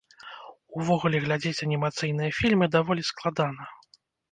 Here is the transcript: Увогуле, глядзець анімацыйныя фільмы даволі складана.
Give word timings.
Увогуле, 0.83 1.17
глядзець 1.25 1.63
анімацыйныя 1.67 2.31
фільмы 2.39 2.65
даволі 2.79 3.07
складана. 3.13 3.71